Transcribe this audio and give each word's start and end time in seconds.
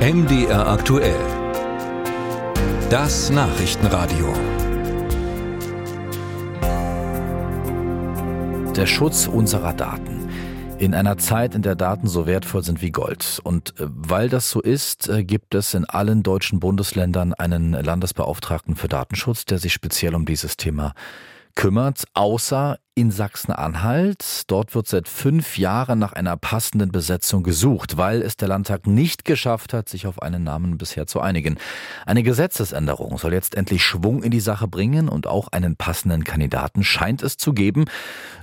MDR 0.00 0.66
aktuell. 0.66 1.20
Das 2.88 3.28
Nachrichtenradio. 3.28 4.32
Der 8.74 8.86
Schutz 8.86 9.26
unserer 9.26 9.74
Daten. 9.74 10.30
In 10.78 10.94
einer 10.94 11.18
Zeit, 11.18 11.54
in 11.54 11.60
der 11.60 11.74
Daten 11.74 12.08
so 12.08 12.26
wertvoll 12.26 12.62
sind 12.62 12.80
wie 12.80 12.92
Gold. 12.92 13.40
Und 13.44 13.78
äh, 13.78 13.88
weil 13.90 14.30
das 14.30 14.48
so 14.48 14.62
ist, 14.62 15.10
äh, 15.10 15.22
gibt 15.22 15.54
es 15.54 15.74
in 15.74 15.84
allen 15.84 16.22
deutschen 16.22 16.60
Bundesländern 16.60 17.34
einen 17.34 17.72
Landesbeauftragten 17.72 18.76
für 18.76 18.88
Datenschutz, 18.88 19.44
der 19.44 19.58
sich 19.58 19.74
speziell 19.74 20.14
um 20.14 20.24
dieses 20.24 20.56
Thema 20.56 20.94
kümmert, 21.54 22.04
außer 22.14 22.78
in 22.94 23.10
Sachsen-Anhalt. 23.10 24.42
Dort 24.48 24.74
wird 24.74 24.86
seit 24.86 25.08
fünf 25.08 25.56
Jahren 25.56 25.98
nach 25.98 26.12
einer 26.12 26.36
passenden 26.36 26.92
Besetzung 26.92 27.42
gesucht, 27.42 27.96
weil 27.96 28.20
es 28.22 28.36
der 28.36 28.48
Landtag 28.48 28.86
nicht 28.86 29.24
geschafft 29.24 29.72
hat, 29.72 29.88
sich 29.88 30.06
auf 30.06 30.20
einen 30.20 30.44
Namen 30.44 30.76
bisher 30.76 31.06
zu 31.06 31.20
einigen. 31.20 31.58
Eine 32.04 32.22
Gesetzesänderung 32.22 33.16
soll 33.18 33.32
jetzt 33.32 33.54
endlich 33.54 33.82
Schwung 33.82 34.22
in 34.22 34.30
die 34.30 34.40
Sache 34.40 34.68
bringen 34.68 35.08
und 35.08 35.26
auch 35.26 35.48
einen 35.48 35.76
passenden 35.76 36.24
Kandidaten 36.24 36.84
scheint 36.84 37.22
es 37.22 37.36
zu 37.36 37.52
geben. 37.52 37.86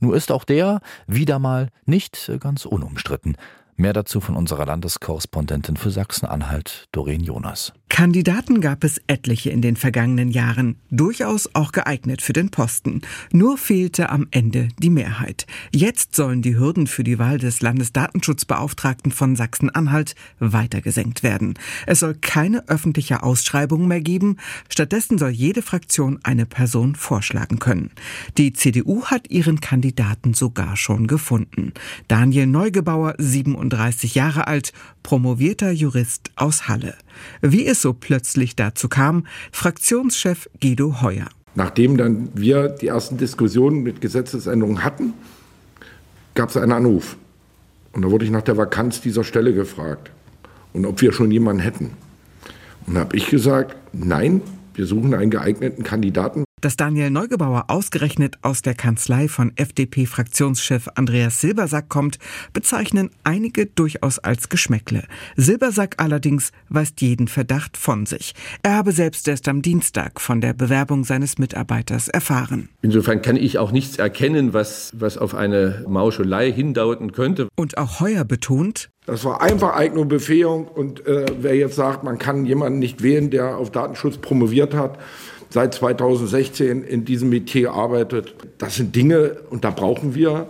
Nur 0.00 0.14
ist 0.14 0.30
auch 0.30 0.44
der 0.44 0.80
wieder 1.06 1.38
mal 1.38 1.70
nicht 1.84 2.30
ganz 2.40 2.64
unumstritten. 2.64 3.36
Mehr 3.76 3.92
dazu 3.92 4.20
von 4.20 4.36
unserer 4.36 4.66
Landeskorrespondentin 4.66 5.76
für 5.76 5.90
Sachsen-Anhalt, 5.90 6.86
Doreen 6.92 7.24
Jonas. 7.24 7.72
Kandidaten 7.88 8.60
gab 8.60 8.82
es 8.82 9.00
etliche 9.06 9.50
in 9.50 9.62
den 9.62 9.76
vergangenen 9.76 10.28
Jahren, 10.28 10.76
durchaus 10.90 11.54
auch 11.54 11.70
geeignet 11.70 12.22
für 12.22 12.32
den 12.32 12.50
Posten. 12.50 13.02
Nur 13.32 13.56
fehlte 13.56 14.10
am 14.10 14.26
Ende 14.32 14.68
die 14.80 14.90
Mehrheit. 14.90 15.46
Jetzt 15.72 16.16
sollen 16.16 16.42
die 16.42 16.56
Hürden 16.56 16.88
für 16.88 17.04
die 17.04 17.20
Wahl 17.20 17.38
des 17.38 17.62
Landesdatenschutzbeauftragten 17.62 19.12
von 19.12 19.36
Sachsen-Anhalt 19.36 20.16
weiter 20.40 20.80
gesenkt 20.80 21.22
werden. 21.22 21.54
Es 21.86 22.00
soll 22.00 22.14
keine 22.14 22.68
öffentliche 22.68 23.22
Ausschreibung 23.22 23.86
mehr 23.86 24.00
geben. 24.00 24.38
Stattdessen 24.68 25.18
soll 25.18 25.30
jede 25.30 25.62
Fraktion 25.62 26.18
eine 26.24 26.46
Person 26.46 26.96
vorschlagen 26.96 27.60
können. 27.60 27.90
Die 28.38 28.52
CDU 28.52 29.04
hat 29.04 29.30
ihren 29.30 29.60
Kandidaten 29.60 30.34
sogar 30.34 30.76
schon 30.76 31.06
gefunden. 31.06 31.72
Daniel 32.08 32.48
Neugebauer, 32.48 33.14
37 33.18 33.63
Jahre 33.70 34.46
alt, 34.46 34.72
promovierter 35.02 35.70
Jurist 35.70 36.30
aus 36.36 36.68
Halle. 36.68 36.94
Wie 37.40 37.66
es 37.66 37.82
so 37.82 37.92
plötzlich 37.92 38.56
dazu 38.56 38.88
kam, 38.88 39.26
Fraktionschef 39.52 40.48
Guido 40.60 41.00
Heuer. 41.00 41.26
Nachdem 41.54 41.96
dann 41.96 42.28
wir 42.34 42.68
die 42.68 42.88
ersten 42.88 43.16
Diskussionen 43.16 43.82
mit 43.82 44.00
Gesetzesänderungen 44.00 44.82
hatten, 44.82 45.14
gab 46.34 46.50
es 46.50 46.56
einen 46.56 46.72
Anruf. 46.72 47.16
Und 47.92 48.02
da 48.02 48.10
wurde 48.10 48.24
ich 48.24 48.30
nach 48.30 48.42
der 48.42 48.56
Vakanz 48.56 49.00
dieser 49.00 49.22
Stelle 49.22 49.54
gefragt 49.54 50.10
und 50.72 50.84
ob 50.84 51.00
wir 51.00 51.12
schon 51.12 51.30
jemanden 51.30 51.62
hätten. 51.62 51.90
Und 52.86 52.98
habe 52.98 53.16
ich 53.16 53.28
gesagt, 53.28 53.76
nein, 53.92 54.42
wir 54.74 54.86
suchen 54.86 55.14
einen 55.14 55.30
geeigneten 55.30 55.84
Kandidaten. 55.84 56.43
Dass 56.64 56.76
Daniel 56.76 57.10
Neugebauer 57.10 57.66
ausgerechnet 57.68 58.38
aus 58.40 58.62
der 58.62 58.72
Kanzlei 58.72 59.28
von 59.28 59.52
FDP-Fraktionschef 59.54 60.88
Andreas 60.94 61.42
Silbersack 61.42 61.90
kommt, 61.90 62.18
bezeichnen 62.54 63.10
einige 63.22 63.66
durchaus 63.66 64.18
als 64.18 64.48
Geschmäckle. 64.48 65.04
Silbersack 65.36 65.96
allerdings 65.98 66.52
weist 66.70 67.02
jeden 67.02 67.28
Verdacht 67.28 67.76
von 67.76 68.06
sich. 68.06 68.32
Er 68.62 68.76
habe 68.76 68.92
selbst 68.92 69.28
erst 69.28 69.46
am 69.46 69.60
Dienstag 69.60 70.22
von 70.22 70.40
der 70.40 70.54
Bewerbung 70.54 71.04
seines 71.04 71.36
Mitarbeiters 71.36 72.08
erfahren. 72.08 72.70
Insofern 72.80 73.20
kann 73.20 73.36
ich 73.36 73.58
auch 73.58 73.70
nichts 73.70 73.98
erkennen, 73.98 74.54
was, 74.54 74.94
was 74.98 75.18
auf 75.18 75.34
eine 75.34 75.84
Mauschelei 75.86 76.50
hindeuten 76.50 77.12
könnte. 77.12 77.48
Und 77.56 77.76
auch 77.76 78.00
Heuer 78.00 78.24
betont, 78.24 78.88
das 79.04 79.22
war 79.26 79.42
einfach 79.42 79.76
Eignung 79.76 80.08
Befähigung 80.08 80.66
und 80.66 81.06
äh, 81.06 81.26
wer 81.38 81.54
jetzt 81.54 81.76
sagt, 81.76 82.04
man 82.04 82.16
kann 82.16 82.46
jemanden 82.46 82.78
nicht 82.78 83.02
wählen, 83.02 83.28
der 83.28 83.58
auf 83.58 83.70
Datenschutz 83.70 84.16
promoviert 84.16 84.72
hat, 84.72 84.98
seit 85.54 85.72
2016 85.72 86.82
in 86.82 87.04
diesem 87.04 87.28
Metier 87.28 87.72
arbeitet. 87.72 88.34
Das 88.58 88.74
sind 88.74 88.96
Dinge, 88.96 89.36
und 89.50 89.64
da 89.64 89.70
brauchen 89.70 90.16
wir 90.16 90.48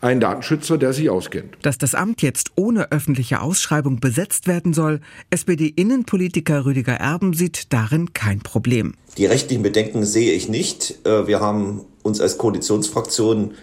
einen 0.00 0.20
Datenschützer, 0.20 0.78
der 0.78 0.92
sich 0.92 1.10
auskennt. 1.10 1.56
Dass 1.62 1.78
das 1.78 1.96
Amt 1.96 2.22
jetzt 2.22 2.52
ohne 2.54 2.92
öffentliche 2.92 3.40
Ausschreibung 3.40 3.98
besetzt 3.98 4.46
werden 4.46 4.72
soll, 4.72 5.00
SPD-Innenpolitiker 5.30 6.64
Rüdiger 6.64 6.94
Erben 6.94 7.34
sieht 7.34 7.72
darin 7.72 8.14
kein 8.14 8.38
Problem. 8.38 8.94
Die 9.18 9.26
rechtlichen 9.26 9.64
Bedenken 9.64 10.04
sehe 10.04 10.32
ich 10.32 10.48
nicht. 10.48 11.04
Äh, 11.04 11.26
wir 11.26 11.40
haben 11.40 11.80
uns 12.04 12.20
als 12.20 12.38
Koalitionsfraktion 12.38 13.54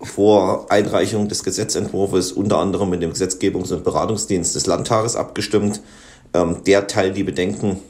vor 0.00 0.70
Einreichung 0.70 1.28
des 1.28 1.42
Gesetzentwurfs 1.42 2.30
unter 2.30 2.58
anderem 2.58 2.88
mit 2.88 3.02
dem 3.02 3.12
Gesetzgebungs- 3.12 3.72
und 3.72 3.82
Beratungsdienst 3.82 4.54
des 4.54 4.66
Landtages 4.66 5.16
abgestimmt. 5.16 5.82
Ähm, 6.34 6.58
der 6.64 6.86
teilt 6.86 7.16
die 7.16 7.24
Bedenken 7.24 7.80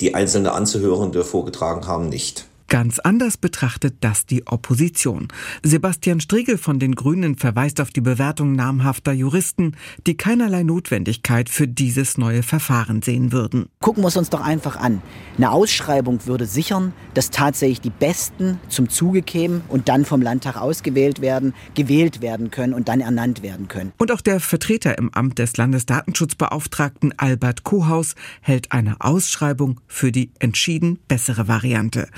die 0.00 0.14
einzelne 0.14 0.52
Anzuhörende 0.52 1.24
vorgetragen 1.24 1.86
haben, 1.86 2.08
nicht. 2.08 2.46
Ganz 2.74 2.98
anders 2.98 3.36
betrachtet 3.36 3.98
das 4.00 4.26
die 4.26 4.48
Opposition. 4.48 5.28
Sebastian 5.62 6.18
Striegel 6.18 6.58
von 6.58 6.80
den 6.80 6.96
Grünen 6.96 7.36
verweist 7.36 7.80
auf 7.80 7.92
die 7.92 8.00
Bewertung 8.00 8.56
namhafter 8.56 9.12
Juristen, 9.12 9.76
die 10.08 10.16
keinerlei 10.16 10.64
Notwendigkeit 10.64 11.48
für 11.48 11.68
dieses 11.68 12.18
neue 12.18 12.42
Verfahren 12.42 13.00
sehen 13.00 13.30
würden. 13.30 13.66
Gucken 13.78 14.02
wir 14.02 14.08
es 14.08 14.16
uns 14.16 14.28
doch 14.28 14.40
einfach 14.40 14.74
an. 14.74 15.02
Eine 15.36 15.52
Ausschreibung 15.52 16.26
würde 16.26 16.46
sichern, 16.46 16.92
dass 17.14 17.30
tatsächlich 17.30 17.80
die 17.80 17.90
Besten 17.90 18.58
zum 18.68 18.88
Zuge 18.88 19.22
kämen 19.22 19.60
und 19.68 19.88
dann 19.88 20.04
vom 20.04 20.20
Landtag 20.20 20.56
ausgewählt 20.56 21.20
werden, 21.20 21.54
gewählt 21.76 22.22
werden 22.22 22.50
können 22.50 22.74
und 22.74 22.88
dann 22.88 23.00
ernannt 23.00 23.44
werden 23.44 23.68
können. 23.68 23.92
Und 23.98 24.10
auch 24.10 24.20
der 24.20 24.40
Vertreter 24.40 24.98
im 24.98 25.14
Amt 25.14 25.38
des 25.38 25.56
Landesdatenschutzbeauftragten 25.56 27.16
Albert 27.20 27.62
Kohaus 27.62 28.16
hält 28.40 28.72
eine 28.72 28.96
Ausschreibung 29.00 29.80
für 29.86 30.10
die 30.10 30.32
entschieden 30.40 30.98
bessere 31.06 31.46
Variante. 31.46 32.08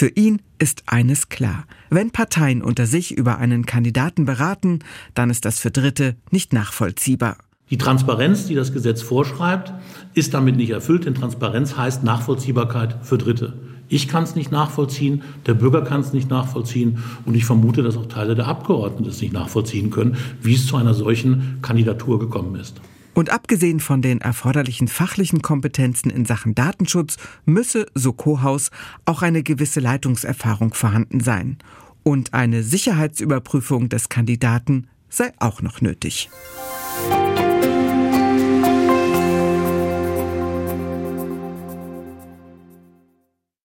Für 0.00 0.08
ihn 0.08 0.40
ist 0.58 0.84
eines 0.86 1.28
klar. 1.28 1.66
Wenn 1.90 2.10
Parteien 2.10 2.62
unter 2.62 2.86
sich 2.86 3.12
über 3.18 3.36
einen 3.36 3.66
Kandidaten 3.66 4.24
beraten, 4.24 4.78
dann 5.12 5.28
ist 5.28 5.44
das 5.44 5.58
für 5.58 5.70
Dritte 5.70 6.16
nicht 6.30 6.54
nachvollziehbar. 6.54 7.36
Die 7.68 7.76
Transparenz, 7.76 8.46
die 8.46 8.54
das 8.54 8.72
Gesetz 8.72 9.02
vorschreibt, 9.02 9.74
ist 10.14 10.32
damit 10.32 10.56
nicht 10.56 10.70
erfüllt, 10.70 11.04
denn 11.04 11.14
Transparenz 11.14 11.76
heißt 11.76 12.02
Nachvollziehbarkeit 12.02 12.96
für 13.02 13.18
Dritte. 13.18 13.52
Ich 13.90 14.08
kann 14.08 14.22
es 14.22 14.34
nicht 14.34 14.50
nachvollziehen, 14.50 15.22
der 15.44 15.52
Bürger 15.52 15.82
kann 15.82 16.00
es 16.00 16.14
nicht 16.14 16.30
nachvollziehen 16.30 17.04
und 17.26 17.34
ich 17.34 17.44
vermute, 17.44 17.82
dass 17.82 17.98
auch 17.98 18.06
Teile 18.06 18.34
der 18.34 18.46
Abgeordneten 18.46 19.04
es 19.04 19.20
nicht 19.20 19.34
nachvollziehen 19.34 19.90
können, 19.90 20.16
wie 20.40 20.54
es 20.54 20.66
zu 20.66 20.78
einer 20.78 20.94
solchen 20.94 21.58
Kandidatur 21.60 22.18
gekommen 22.18 22.54
ist. 22.54 22.80
Und 23.20 23.28
abgesehen 23.28 23.80
von 23.80 24.00
den 24.00 24.22
erforderlichen 24.22 24.88
fachlichen 24.88 25.42
Kompetenzen 25.42 26.08
in 26.08 26.24
Sachen 26.24 26.54
Datenschutz 26.54 27.18
müsse, 27.44 27.84
so 27.94 28.14
Kohaus, 28.14 28.70
auch 29.04 29.20
eine 29.20 29.42
gewisse 29.42 29.78
Leitungserfahrung 29.78 30.72
vorhanden 30.72 31.20
sein. 31.20 31.58
Und 32.02 32.32
eine 32.32 32.62
Sicherheitsüberprüfung 32.62 33.90
des 33.90 34.08
Kandidaten 34.08 34.86
sei 35.10 35.34
auch 35.38 35.60
noch 35.60 35.82
nötig. 35.82 36.30